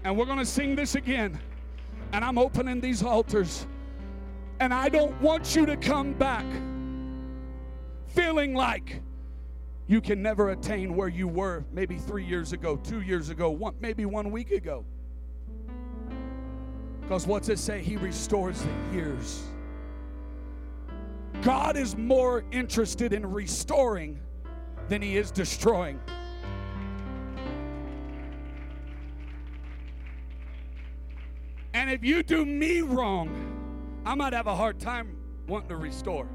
And 0.05 0.17
we're 0.17 0.27
going 0.27 0.39
to 0.39 0.47
sing 0.47 0.77
this 0.77 0.95
again. 0.95 1.39
And 2.13 2.25
I'm 2.25 2.39
opening 2.39 2.81
these 2.81 3.03
altars 3.03 3.67
and 4.61 4.73
I 4.73 4.89
don't 4.89 5.21
want 5.21 5.55
you 5.55 5.67
to 5.67 5.77
come 5.77 6.13
back 6.15 6.45
feeling 8.09 8.55
like 8.55 9.03
you 9.87 10.01
can 10.01 10.23
never 10.23 10.51
attain 10.51 10.97
where 10.97 11.09
you 11.09 11.29
were 11.29 11.65
maybe 11.73 11.97
three 11.97 12.25
years 12.25 12.53
ago, 12.53 12.77
two 12.77 13.03
years 13.03 13.29
ago, 13.29 13.51
one, 13.51 13.75
maybe 13.81 14.07
one 14.07 14.31
week 14.31 14.51
ago. 14.51 14.85
Because 17.07 17.25
what's 17.25 17.49
it 17.49 17.61
say? 17.61 17.83
He 17.83 17.97
restores 17.97 18.61
the 18.61 18.97
years. 18.97 19.45
God 21.43 21.77
is 21.77 21.97
more 21.97 22.43
interested 22.51 23.13
in 23.13 23.25
restoring 23.31 24.19
than 24.89 25.03
he 25.03 25.17
is 25.17 25.31
destroying. 25.31 26.01
And 31.75 31.89
if 31.89 32.03
you 32.03 32.25
do 32.25 32.45
me 32.45 32.81
wrong, 32.81 34.03
I 34.05 34.17
might 34.17 34.33
have 34.33 34.49
a 34.49 34.57
hard 34.57 34.81
time 34.81 35.17
wanting 35.47 35.69
to 35.69 35.77
restore. 35.77 36.27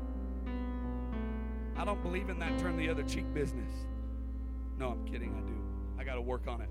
I 1.75 1.83
don't 1.83 2.01
believe 2.01 2.29
in 2.29 2.39
that 2.39 2.57
turn 2.59 2.77
the 2.77 2.87
other 2.87 3.03
cheek 3.03 3.25
business. 3.33 3.71
No, 4.77 4.91
I'm 4.91 5.03
kidding. 5.03 5.35
I 5.35 5.41
do. 5.41 5.61
I 5.99 6.05
got 6.05 6.15
to 6.15 6.21
work 6.21 6.47
on 6.47 6.61
it. 6.61 6.69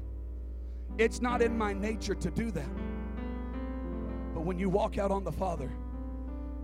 It's 0.96 1.20
not 1.20 1.42
in 1.42 1.58
my 1.58 1.74
nature 1.74 2.14
to 2.14 2.30
do 2.30 2.50
that. 2.52 2.70
But 4.40 4.46
when 4.46 4.58
you 4.58 4.70
walk 4.70 4.96
out 4.96 5.10
on 5.10 5.22
the 5.22 5.32
Father 5.32 5.70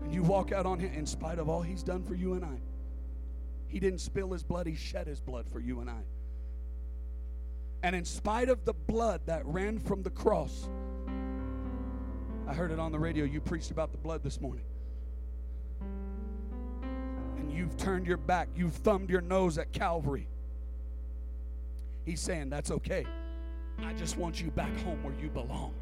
and 0.02 0.10
you 0.10 0.22
walk 0.22 0.50
out 0.50 0.64
on 0.64 0.78
Him 0.78 0.94
in 0.94 1.04
spite 1.04 1.38
of 1.38 1.50
all 1.50 1.60
He's 1.60 1.82
done 1.82 2.02
for 2.02 2.14
you 2.14 2.32
and 2.32 2.42
I, 2.42 2.56
He 3.68 3.78
didn't 3.78 3.98
spill 3.98 4.32
His 4.32 4.42
blood, 4.42 4.66
He 4.66 4.74
shed 4.74 5.06
His 5.06 5.20
blood 5.20 5.44
for 5.52 5.60
you 5.60 5.80
and 5.80 5.90
I. 5.90 6.00
And 7.82 7.94
in 7.94 8.06
spite 8.06 8.48
of 8.48 8.64
the 8.64 8.72
blood 8.72 9.20
that 9.26 9.44
ran 9.44 9.78
from 9.78 10.02
the 10.02 10.08
cross, 10.08 10.70
I 12.48 12.54
heard 12.54 12.70
it 12.70 12.78
on 12.78 12.92
the 12.92 12.98
radio. 12.98 13.26
You 13.26 13.42
preached 13.42 13.70
about 13.70 13.92
the 13.92 13.98
blood 13.98 14.22
this 14.22 14.40
morning. 14.40 14.64
And 15.82 17.52
you've 17.52 17.76
turned 17.76 18.06
your 18.06 18.16
back, 18.16 18.48
you've 18.56 18.72
thumbed 18.72 19.10
your 19.10 19.20
nose 19.20 19.58
at 19.58 19.70
Calvary. 19.74 20.28
He's 22.06 22.22
saying, 22.22 22.48
That's 22.48 22.70
okay. 22.70 23.04
I 23.84 23.92
just 23.92 24.16
want 24.16 24.40
you 24.40 24.50
back 24.50 24.74
home 24.78 25.02
where 25.02 25.12
you 25.20 25.28
belong. 25.28 25.74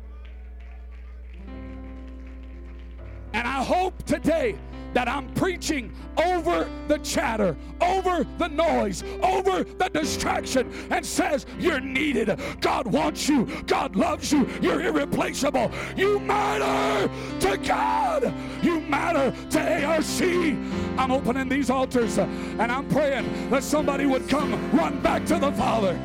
And 3.35 3.49
I 3.49 3.65
hope 3.65 4.01
today 4.05 4.57
that 4.95 5.09
I'm 5.09 5.29
preaching 5.35 5.93
over 6.17 6.71
the 6.87 6.99
chatter, 6.99 7.57
over 7.81 8.25
the 8.39 8.47
noise, 8.47 9.03
over 9.23 9.65
the 9.65 9.91
distraction, 9.93 10.73
and 10.91 11.05
says, 11.05 11.45
You're 11.59 11.81
needed. 11.81 12.41
God 12.61 12.87
wants 12.87 13.29
you. 13.29 13.47
God 13.67 13.97
loves 13.97 14.33
you. 14.33 14.49
You're 14.63 14.83
irreplaceable. 14.83 15.71
You 15.97 16.21
matter 16.21 17.11
to 17.41 17.57
God. 17.59 18.33
You 18.63 18.81
matter 18.83 19.35
to 19.51 19.85
ARC. 19.85 20.05
I'm 20.97 21.11
opening 21.11 21.49
these 21.49 21.71
altars 21.71 22.19
and 22.19 22.71
I'm 22.71 22.89
praying 22.89 23.51
that 23.51 23.65
somebody 23.65 24.07
would 24.07 24.29
come 24.29 24.53
run 24.71 25.01
back 25.03 25.27
to 25.27 25.41
the 25.41 25.51
Father. 25.53 25.99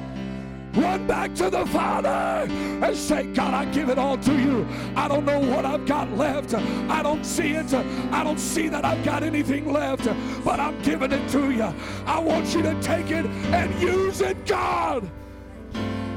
Run 0.74 1.08
back 1.08 1.34
to 1.36 1.50
the 1.50 1.66
Father 1.66 2.10
and 2.10 2.96
say, 2.96 3.24
God, 3.34 3.54
I 3.54 3.66
give 3.66 3.90
it 3.90 3.98
all 3.98 4.18
to 4.20 4.34
you. 4.40 4.68
I 4.96 5.08
don't 5.08 5.26
know 5.26 5.40
what 5.40 5.66
I've 5.66 5.86
got 5.86 6.12
left. 6.16 6.54
I 6.54 7.02
don't 7.02 7.26
see 7.26 7.54
it. 7.54 7.74
I 7.74 8.24
don't 8.24 8.40
see 8.40 8.70
that 8.70 8.86
I've 8.86 9.04
got 9.04 9.24
anything 9.24 9.72
left, 9.72 10.06
but 10.46 10.60
I'm 10.60 10.80
giving 10.84 11.12
it 11.12 11.28
to 11.30 11.50
you. 11.52 11.74
I 12.06 12.20
want 12.20 12.54
you 12.54 12.62
to 12.62 12.80
take 12.82 13.10
it 13.10 13.26
and 13.26 13.82
use 13.82 14.22
it, 14.22 14.46
God. 14.46 15.10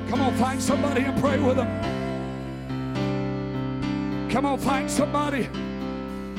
Come 0.08 0.20
on, 0.20 0.36
find 0.36 0.62
somebody 0.62 1.00
and 1.02 1.18
pray 1.20 1.38
with 1.38 1.56
them. 1.56 1.68
Come 4.30 4.44
on, 4.44 4.58
find 4.58 4.90
somebody. 4.90 5.48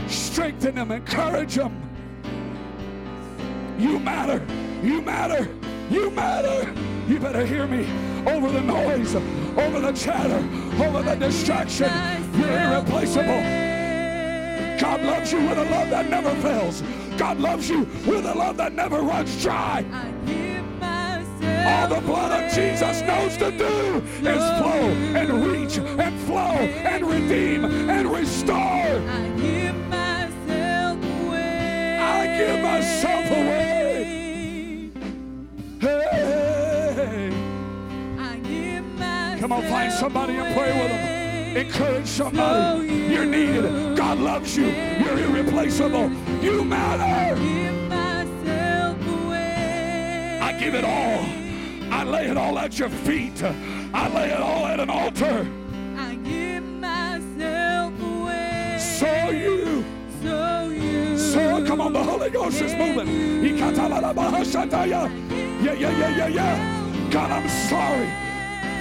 Strengthen 0.08 0.76
them, 0.76 0.92
encourage 0.92 1.56
them. 1.56 1.80
You 3.80 3.98
matter. 3.98 4.46
You 4.84 5.02
matter. 5.02 5.50
You 5.90 6.12
matter. 6.12 6.93
You 7.08 7.20
better 7.20 7.46
hear 7.46 7.68
me 7.68 7.86
over 8.26 8.50
the 8.50 8.62
noise, 8.62 9.14
over 9.16 9.80
the 9.80 9.92
chatter, 9.92 10.38
over 10.84 11.04
the 11.04 11.16
distraction. 11.16 11.92
You're 12.34 12.50
irreplaceable. 12.50 13.42
God 14.80 15.02
loves 15.02 15.32
you 15.32 15.40
with 15.40 15.58
a 15.58 15.66
love 15.66 15.90
that 15.90 16.10
never 16.10 16.34
fails. 16.36 16.82
God 17.18 17.40
loves 17.40 17.70
you 17.70 17.80
with 18.06 18.26
a 18.26 18.34
love 18.34 18.58
that 18.58 18.74
never 18.74 19.02
runs 19.02 19.42
dry. 19.42 19.86
All 21.66 21.88
the 21.88 22.02
blood 22.02 22.44
of 22.44 22.54
Jesus 22.54 23.02
knows 23.02 23.38
to 23.38 23.52
do 23.52 24.02
is 24.20 24.44
flow 24.60 24.90
and 25.16 25.46
reach 25.46 25.78
and 25.78 26.20
flow 26.22 26.38
and 26.38 27.06
redeem 27.06 27.90
and 27.90 28.10
restore. 28.10 29.63
Come 39.44 39.52
on, 39.52 39.64
find 39.64 39.92
somebody 39.92 40.36
and 40.38 40.56
pray 40.56 40.72
with 40.72 40.90
them. 40.90 41.58
Encourage 41.58 42.08
somebody. 42.08 42.88
You're 42.88 43.26
needed. 43.26 43.98
God 43.98 44.18
loves 44.18 44.56
you. 44.56 44.68
You're 44.68 45.20
irreplaceable. 45.20 46.10
You 46.42 46.64
matter. 46.64 47.36
I 50.42 50.54
give 50.58 50.76
it 50.76 50.86
all. 50.86 51.26
I 51.92 52.06
lay 52.06 52.30
it 52.30 52.38
all 52.38 52.58
at 52.58 52.80
your 52.80 52.88
feet. 52.88 53.44
I 53.44 54.08
lay 54.16 54.30
it 54.30 54.40
all 54.40 54.66
at 54.66 54.80
an 54.80 54.90
altar. 54.90 55.46
I 55.98 56.16
give 56.24 56.64
myself 56.64 58.02
away. 58.02 58.78
So 58.80 59.30
you. 59.30 59.84
So 60.22 60.70
you. 60.70 61.18
So 61.18 61.66
come 61.66 61.82
on, 61.82 61.92
the 61.92 62.02
Holy 62.02 62.30
Ghost 62.30 62.62
is 62.62 62.74
moving. 62.76 63.44
Yeah, 63.44 63.74
yeah, 65.74 65.74
yeah, 65.74 66.16
yeah, 66.16 66.28
yeah. 66.28 67.10
God, 67.12 67.30
I'm 67.30 67.50
sorry. 67.50 68.23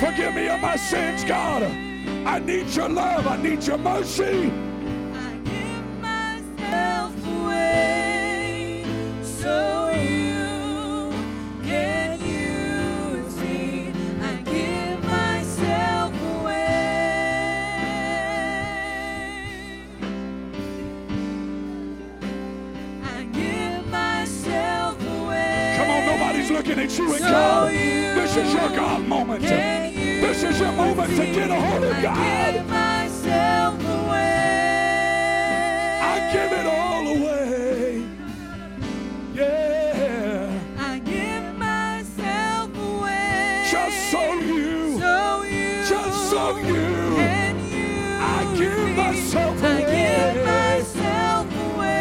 Forgive 0.03 0.35
me 0.35 0.49
of 0.49 0.61
my 0.61 0.75
sins, 0.75 1.23
God. 1.23 1.63
I 1.63 2.41
need 2.41 2.67
your 2.75 2.89
love. 2.89 3.25
I 3.25 3.37
need 3.37 3.63
your 3.63 3.79
mercy. 3.79 4.51
I 5.15 5.37
give 5.45 6.01
myself 6.01 7.15
away 7.39 8.85
so 9.23 9.91
you 9.91 11.13
can 11.63 12.21
use 12.21 13.37
me. 13.37 13.93
I 14.21 14.35
give 14.43 15.05
myself 15.05 16.13
away. 16.35 17.63
I 23.05 23.23
give 23.33 23.87
myself 23.87 25.01
away. 25.01 25.75
Come 25.79 25.91
on, 25.91 26.07
nobody's 26.07 26.51
looking 26.51 26.81
at 26.81 26.99
you 26.99 27.13
and 27.15 27.23
so 27.23 27.31
God. 27.31 27.71
This 27.71 28.37
is 28.37 28.53
your 28.53 28.69
God 28.71 29.07
moment. 29.07 29.92
This 30.33 30.45
is 30.45 30.61
your 30.61 30.73
moment 30.73 31.11
to 31.11 31.27
get 31.27 31.51
a 31.51 31.61
hold 31.61 31.85
of 31.85 32.03
God. 32.03 32.17
I 32.17 32.53
give 32.53 32.67
myself 32.67 33.75
away. 33.85 35.19
I 36.01 36.33
give 36.33 36.53
it 36.53 36.67
all 36.67 37.07
away. 37.07 38.03
Yeah. 39.35 40.59
I 40.79 41.01
give 41.01 41.55
myself 41.59 42.75
away. 42.75 43.69
Just 43.71 44.11
so 44.11 44.33
you. 44.33 44.99
So 44.99 45.43
you. 45.43 45.85
Just 45.87 46.31
so 46.31 46.57
you. 46.57 47.17
I 48.19 48.55
give 48.57 48.97
myself 48.97 49.61
away. 49.61 49.85
I 49.85 50.33
give 50.33 50.47
myself 50.47 51.47
away. 51.77 51.93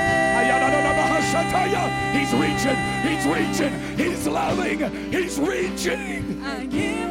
He's 2.18 2.34
reaching. 2.34 2.80
He's 3.04 3.26
reaching. 3.26 3.74
He's 3.98 4.26
loving. 4.26 5.12
He's 5.12 5.38
reaching. 5.38 7.11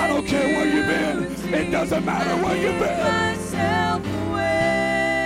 I 0.00 0.08
don't 0.08 0.26
care 0.26 0.46
where 0.56 0.66
you've 0.66 0.86
been. 0.86 1.54
It 1.54 1.70
doesn't 1.70 2.04
matter 2.04 2.42
where 2.42 2.56
you've 2.56 2.78
been. 2.78 2.96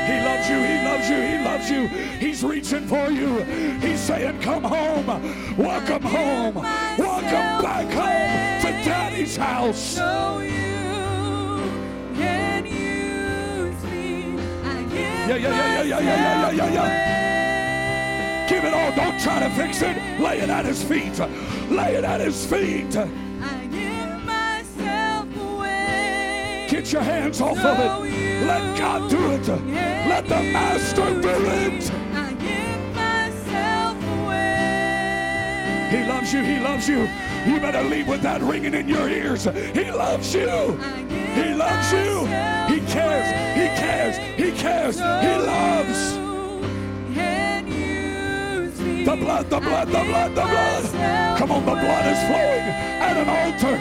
He 0.07 0.21
loves 0.25 0.49
you. 0.49 0.59
He 0.59 0.85
loves 0.85 1.09
you. 1.09 1.17
He 1.17 1.39
loves 1.45 1.71
you. 1.71 1.89
He's 2.19 2.43
reaching 2.43 2.87
for 2.87 3.11
you. 3.11 3.43
He's 3.81 4.01
saying, 4.01 4.41
Come 4.41 4.65
home. 4.65 5.07
Welcome 5.57 6.03
home. 6.03 6.55
Welcome 6.55 7.63
back 7.63 7.91
home 7.93 8.63
to 8.63 8.85
Daddy's 8.85 9.37
house. 9.37 9.97
Yeah, 15.27 15.37
yeah, 15.37 15.49
yeah, 15.49 15.83
yeah, 15.83 15.83
yeah, 15.83 16.01
yeah, 16.01 16.51
yeah, 16.51 16.51
yeah, 16.51 16.73
yeah. 16.73 17.34
Give 18.49 18.65
it 18.65 18.75
all. 18.75 18.93
Don't 18.95 19.19
try 19.21 19.41
to 19.41 19.51
fix 19.51 19.81
it. 19.81 19.97
Lay 20.21 20.41
it 20.41 20.51
at 20.51 20.67
his 20.67 20.83
feet. 20.85 21.19
Lay 21.71 21.95
it 21.95 22.05
at 22.05 22.21
his 22.21 22.45
feet. 22.45 22.95
I 22.97 23.67
give 23.71 24.23
myself 24.25 25.37
away. 25.37 26.67
Get 26.69 26.93
your 26.93 27.03
hands 27.03 27.41
off 27.41 27.57
so 27.57 27.71
of 27.71 27.79
it. 27.79 28.47
Let 28.47 28.79
God 28.79 29.11
do 29.11 29.31
it. 29.33 29.49
Let 29.49 30.29
the 30.29 30.43
master 30.53 31.21
do 31.23 31.29
it. 31.29 31.91
I 32.13 32.33
give 32.35 32.95
myself 32.95 33.97
away. 34.21 35.89
He 35.91 36.05
loves 36.07 36.33
you. 36.33 36.43
He 36.43 36.61
loves 36.61 36.87
you. 36.87 37.09
You 37.47 37.61
better 37.61 37.83
leave 37.83 38.09
with 38.09 38.21
that 38.23 38.43
ringing 38.43 38.75
in 38.75 38.89
your 38.89 39.09
ears. 39.09 39.45
He 39.45 39.91
loves 39.91 40.35
you. 40.35 40.77
He 41.35 41.55
loves 41.55 41.93
you. 41.93 42.27
He 42.69 42.81
cares. 42.93 43.29
He 43.57 43.69
cares. 43.81 44.17
He 44.37 44.53
cares. 44.53 44.97
He 44.97 45.47
loves. 45.47 46.24
The 49.15 49.21
blood, 49.21 49.49
the 49.49 49.61
blood, 49.61 49.87
the 49.87 49.93
blood, 49.93 50.31
the 50.31 50.43
blood. 50.43 51.39
Come 51.39 51.53
on, 51.53 51.65
the 51.65 51.71
blood 51.71 52.07
is 52.07 52.19
flowing 52.27 52.67
at 52.99 53.17
an 53.17 53.29
altar. 53.29 53.79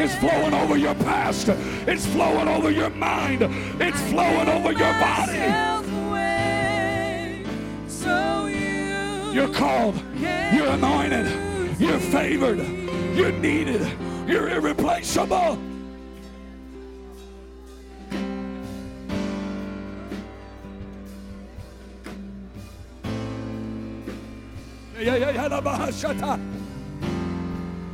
It's 0.00 0.14
flowing 0.14 0.54
over 0.54 0.76
your 0.76 0.94
past. 0.94 1.48
It's 1.88 2.06
flowing 2.06 2.46
over 2.46 2.70
your 2.70 2.90
mind. 2.90 3.42
It's 3.82 4.00
flowing 4.02 4.48
over 4.48 4.70
your 4.70 4.92
body. 5.02 5.38
You're 9.34 9.52
called. 9.52 10.00
You're 10.54 10.68
anointed. 10.68 11.80
You're 11.80 11.98
favored. 11.98 12.58
You're 13.16 13.32
needed. 13.32 13.90
You're 14.28 14.50
irreplaceable. 14.50 15.58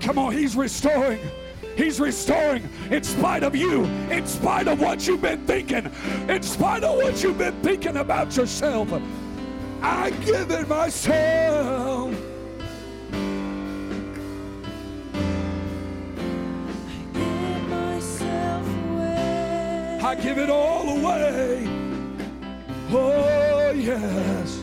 Come 0.00 0.18
on, 0.18 0.32
he's 0.32 0.56
restoring. 0.56 1.20
He's 1.76 1.98
restoring 1.98 2.68
in 2.90 3.02
spite 3.02 3.42
of 3.42 3.56
you, 3.56 3.84
in 4.10 4.26
spite 4.26 4.68
of 4.68 4.78
what 4.78 5.06
you've 5.06 5.22
been 5.22 5.46
thinking, 5.46 5.90
in 6.28 6.42
spite 6.42 6.84
of 6.84 6.96
what 6.96 7.22
you've 7.22 7.38
been 7.38 7.58
thinking 7.62 7.96
about 7.96 8.36
yourself. 8.36 8.92
I 9.80 10.10
give 10.10 10.50
it 10.50 10.68
myself. 10.68 12.14
I 20.04 20.14
give 20.16 20.36
it 20.36 20.50
all 20.50 20.98
away. 20.98 21.66
Oh, 22.90 23.72
yes. 23.74 24.62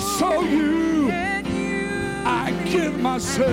So 0.00 0.40
you, 0.42 1.06
you 1.06 1.90
I 2.24 2.52
give 2.64 2.98
myself. 3.00 3.50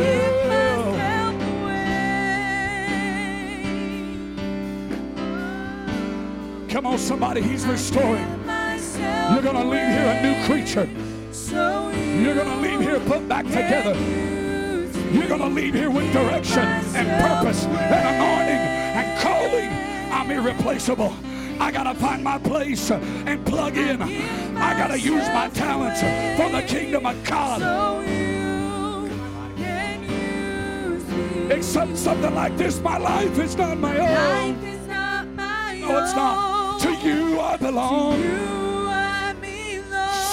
Come 6.70 6.86
on, 6.86 6.98
somebody, 6.98 7.42
he's 7.42 7.66
restoring. 7.66 8.26
You're 9.32 9.42
going 9.42 9.56
to 9.56 9.66
leave 9.66 9.88
here 9.88 10.08
a 10.08 10.22
new 10.22 10.46
creature. 10.46 10.90
You're 12.22 12.36
going 12.36 12.48
to 12.48 12.58
leave 12.58 12.82
here 12.82 13.00
put 13.02 13.28
back 13.28 13.46
together. 13.46 13.96
You're 15.12 15.28
going 15.28 15.42
to 15.42 15.48
leave 15.48 15.74
here 15.74 15.90
with 15.90 16.12
direction 16.14 16.64
and 16.64 17.08
purpose 17.24 17.66
and 17.66 18.16
anointing 18.16 18.62
and 18.98 19.22
calling 19.22 19.88
I'm 20.12 20.32
irreplaceable. 20.32 21.14
I 21.60 21.72
gotta 21.72 21.96
find 21.96 22.24
my 22.24 22.38
place 22.38 22.92
and 22.92 23.46
plug 23.46 23.78
in. 23.78 24.02
I 24.02 24.78
gotta 24.78 25.00
use 25.00 25.28
my 25.30 25.50
talents 25.50 26.02
for 26.40 26.50
the 26.50 26.62
kingdom 26.62 27.06
of 27.06 27.24
God. 27.24 27.60
So 27.60 28.02
you 28.02 29.10
can 29.56 30.04
use 30.04 31.06
me. 31.08 31.52
Accept 31.52 31.98
something 31.98 32.34
like 32.36 32.56
this. 32.58 32.80
My 32.82 32.98
life 32.98 33.38
is 33.40 33.56
not 33.56 33.78
my 33.78 33.98
own. 33.98 34.56
Life 34.56 34.64
is 34.66 34.88
not 34.88 35.28
my 35.28 35.80
No, 35.80 36.04
it's 36.04 36.16
not. 36.16 36.80
To 36.82 36.92
you 36.92 37.40
I 37.40 37.58
belong. 37.58 38.22
You 38.22 38.48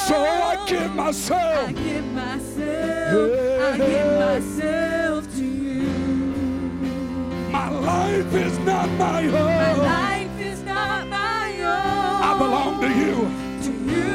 So 0.07 0.17
I 0.17 0.65
give 0.69 0.95
myself. 0.95 1.69
I 1.69 1.73
give 1.73 2.05
myself. 2.13 3.41
I 3.63 3.79
give 3.79 4.19
myself 4.21 5.37
to 5.37 5.45
you. 5.45 5.89
My 7.51 7.71
life 7.71 8.35
is 8.35 8.59
not 8.59 8.89
My 8.99 9.27
own. 9.27 10.14
I 12.35 12.39
belong 12.39 12.81
to 12.81 12.89
you. 12.89 13.15
To 13.63 13.73
you 13.93 14.11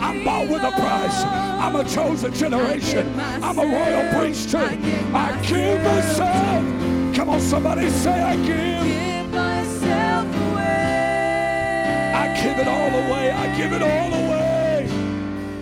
I'm 0.00 0.24
bought 0.24 0.48
with 0.48 0.62
a 0.62 0.70
price. 0.70 1.24
I'm 1.24 1.74
a 1.74 1.82
chosen 1.82 2.32
generation. 2.32 3.18
I'm 3.18 3.58
a 3.58 3.66
royal 3.66 4.14
priesthood. 4.14 4.78
I 5.12 5.36
give 5.42 5.82
myself. 5.82 7.16
Come 7.16 7.30
on, 7.30 7.40
somebody 7.40 7.90
say, 7.90 8.22
I 8.22 8.36
give. 8.36 8.46
give 8.46 9.32
myself 9.32 10.26
away. 10.52 12.12
I 12.14 12.40
give 12.40 12.58
it 12.60 12.68
all 12.68 12.94
away. 12.94 13.32
I 13.32 13.56
give 13.56 13.72
it 13.72 13.82
all 13.82 14.14
away. 14.14 14.88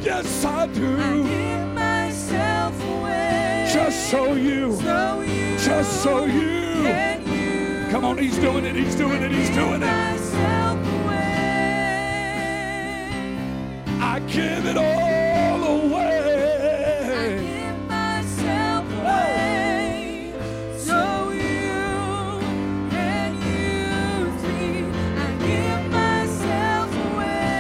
Yes, 0.03 0.45
I 0.45 0.67
do. 0.67 0.99
I 1.01 1.17
give 1.17 1.75
myself 1.75 2.85
away. 2.91 3.71
Just 3.73 4.11
so 4.11 4.35
you. 4.35 4.77
so 4.77 5.23
you 5.23 5.57
Just 5.57 6.03
so 6.03 6.27
you. 6.27 6.43
use 6.43 7.91
Come 7.91 8.05
on, 8.05 8.19
he's 8.19 8.37
doing 8.37 8.67
it. 8.67 8.77
He's 8.77 8.95
doing 8.95 9.23
it. 9.23 9.33
He's 9.33 9.49
doing 9.49 9.83
it. 9.83 10.24
I 14.15 14.21
give 14.21 14.65
it 14.67 14.77
all 14.77 15.65
away. 15.65 16.07
I 17.11 17.35
give 17.43 17.79
myself 17.89 18.85
away. 19.01 20.33
So 20.79 21.31
you 21.31 22.39
can 22.91 23.35
use 23.43 24.41
me. 24.53 24.85
I 25.19 25.27
give 25.49 25.91
myself 25.91 26.91
away. 27.09 27.59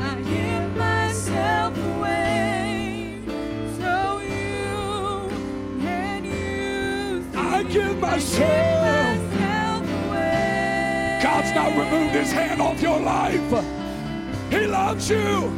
I 0.00 0.14
give 0.22 0.76
myself 0.76 1.76
away. 1.96 3.18
So 3.80 4.20
you 4.20 5.28
can 5.82 6.24
use 6.24 7.26
me. 7.34 7.40
I 7.40 7.64
give 7.64 7.98
myself. 7.98 8.73
God's 11.44 11.56
not 11.56 11.76
removed 11.76 12.14
his 12.14 12.32
hand 12.32 12.62
off 12.62 12.80
your 12.80 12.98
life. 12.98 13.64
He 14.50 14.66
loves 14.66 15.10
you. 15.10 15.52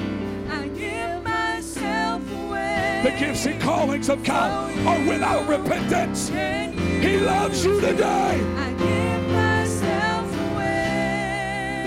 I 0.50 0.66
give 0.68 1.22
myself 1.22 2.22
away. 2.32 3.02
The 3.04 3.10
gifts 3.10 3.46
and 3.46 3.60
callings 3.60 4.08
of 4.08 4.24
God 4.24 4.74
oh, 4.80 4.88
are 4.88 4.98
without 5.08 5.48
repentance. 5.48 6.28
He 6.28 7.18
loves 7.18 7.64
you 7.64 7.80
today. 7.80 8.42
I 8.56 8.72
give 8.72 9.28
myself 9.30 10.50
away. 10.50 11.84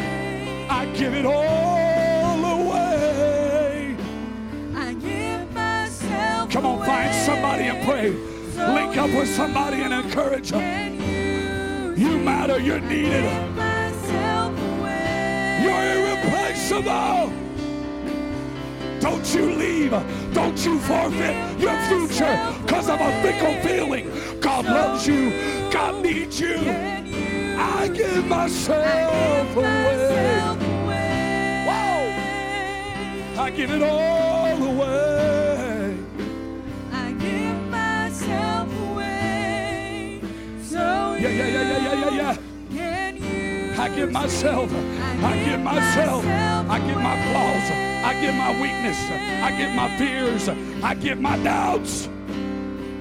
I 0.69 0.85
give 0.95 1.13
it 1.13 1.25
all 1.25 2.61
away. 2.61 3.97
I 4.75 4.93
give 4.93 5.53
myself 5.53 6.49
Come 6.51 6.65
on, 6.65 6.85
find 6.85 7.13
somebody 7.13 7.65
and 7.65 7.85
pray. 7.85 8.11
Link 8.11 8.95
up 8.95 9.09
with 9.09 9.27
somebody 9.27 9.81
and 9.81 9.93
encourage 9.93 10.51
them. 10.51 11.01
You 11.97 12.17
matter, 12.19 12.61
you're 12.61 12.79
needed. 12.79 13.68
Irreplaceable. 16.71 17.33
Don't 18.99 19.33
you 19.33 19.51
leave. 19.51 19.91
Don't 20.33 20.65
you 20.65 20.79
forfeit 20.79 21.59
your 21.59 21.77
future 21.87 22.55
because 22.61 22.89
of 22.89 22.99
a 22.99 23.21
fickle 23.21 23.55
feeling. 23.61 24.11
God 24.39 24.65
loves 24.65 25.07
you. 25.07 25.31
God 25.71 26.03
needs 26.03 26.39
you. 26.39 26.57
I 27.57 27.87
give 27.93 28.25
myself 28.27 29.55
away. 29.55 30.39
away. 30.83 31.65
I 33.37 33.51
give 33.51 33.71
it 33.71 33.81
all 33.81 34.63
away. 34.63 35.97
I 36.91 37.11
give 37.13 37.69
myself 37.69 38.69
away. 38.91 40.21
So 40.61 40.77
yeah, 41.19 41.29
yeah, 41.29 41.47
yeah, 41.47 41.71
yeah. 41.71 41.78
I 43.89 43.95
give 43.95 44.11
myself. 44.11 44.71
I 45.23 45.43
give 45.43 45.59
myself. 45.61 46.25
I 46.25 46.79
give 46.79 46.97
my 46.97 47.17
flaws. 47.31 47.71
I 48.05 48.21
give 48.21 48.35
my 48.35 48.51
weakness. 48.61 48.97
I 49.43 49.51
give 49.57 49.71
my 49.73 49.97
fears. 49.97 50.49
I 50.81 50.93
give 50.93 51.19
my 51.19 51.37
doubts, 51.43 52.07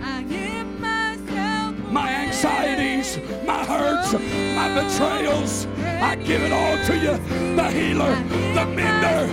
I 0.03 0.23
give 0.25 0.67
myself 0.81 1.77
my 1.93 2.11
anxieties, 2.11 3.19
my 3.47 3.65
hurts, 3.65 4.15
my 4.15 4.69
betrayals. 4.75 5.67
I 5.79 6.17
give 6.17 6.43
it 6.43 6.51
all 6.53 6.77
to 6.87 6.97
you. 6.97 7.55
The 7.55 7.71
healer, 7.71 8.15
the 8.55 8.67
mender. 8.67 9.33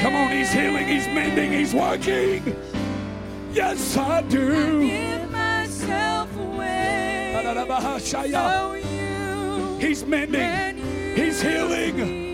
Come 0.00 0.14
on, 0.14 0.30
he's 0.30 0.52
healing, 0.52 0.86
he's 0.86 1.06
mending, 1.08 1.52
he's 1.52 1.74
working. 1.74 2.56
Yes, 3.52 3.96
I 3.96 4.22
do. 4.22 4.86
Give 4.86 5.12
He's 9.82 10.06
mending, 10.06 10.76
he's 11.16 11.42
healing. 11.42 12.31